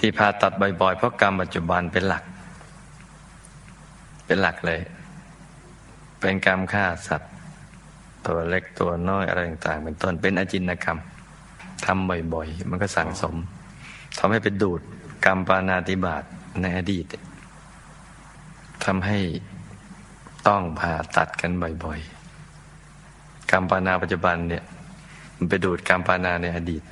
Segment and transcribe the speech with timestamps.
[0.00, 2.24] ที่ผ่าตัดบ่อยๆ เพราะกรรมปัจจุบันเป็นหลัก
[4.26, 4.80] เป็นหลักเลย
[6.20, 7.32] เป็นกรรมฆ่าสัตว์
[8.26, 10.98] ตัวเล็กตัวน้อยอะไรต่างๆ เป็นต้น เป็นอจินกรรม
[11.86, 13.34] ทำบ่อยๆ มันก็สั่งสม
[14.18, 14.80] ทำให้เป็นดูด
[15.26, 16.24] กรรมปานาติบาต
[16.60, 17.06] ในอดีต
[18.84, 19.18] ทำให้
[20.48, 21.50] ต้องผ่าตัดกัน
[21.84, 24.64] บ่อยๆ กรรมปานาปัจจุบันเนี่ย
[25.36, 26.82] มันไปดูดกรรมปานาในอดีต